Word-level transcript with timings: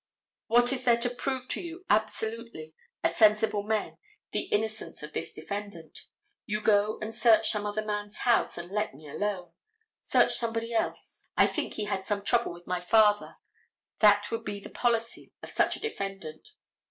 What 0.47 0.73
is 0.73 0.83
there 0.83 0.97
to 0.97 1.11
prove 1.11 1.47
to 1.49 1.61
you 1.61 1.85
absolutely, 1.87 2.73
as 3.03 3.17
sensible 3.17 3.61
men, 3.61 3.99
the 4.31 4.45
innocence 4.45 5.03
of 5.03 5.13
this 5.13 5.31
defendant? 5.31 6.07
You 6.47 6.59
go 6.59 6.97
and 7.03 7.13
search 7.13 7.51
some 7.51 7.67
other 7.67 7.85
man's 7.85 8.17
house 8.17 8.57
and 8.57 8.71
let 8.71 8.95
me 8.95 9.07
alone. 9.07 9.53
Search 10.03 10.33
somebody 10.33 10.73
else, 10.73 11.25
I 11.37 11.45
think 11.45 11.75
he 11.75 11.83
had 11.83 12.07
some 12.07 12.23
trouble 12.23 12.51
with 12.51 12.65
my 12.65 12.79
father: 12.81 13.35
that 13.99 14.31
would 14.31 14.43
be 14.43 14.59
the 14.59 14.71
policy 14.71 15.33
of 15.43 15.51
such 15.51 15.75
a 15.75 15.79
defendant. 15.79 16.49